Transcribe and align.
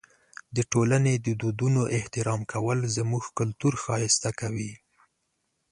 د 0.55 0.57
ټولنې 0.71 1.13
د 1.25 1.27
دودونو 1.41 1.81
احترام 1.97 2.41
کول 2.51 2.79
زموږ 2.97 3.23
کلتور 3.37 3.73
ښایسته 3.83 4.29
کوي. 4.39 4.73